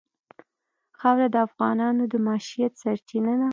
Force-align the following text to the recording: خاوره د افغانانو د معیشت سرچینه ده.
خاوره 0.99 1.27
د 1.31 1.35
افغانانو 1.47 2.03
د 2.11 2.13
معیشت 2.25 2.73
سرچینه 2.81 3.33
ده. 3.41 3.49